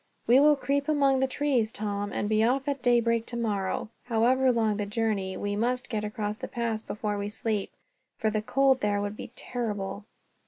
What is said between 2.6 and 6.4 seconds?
at daybreak, tomorrow. However long the journey, we must get across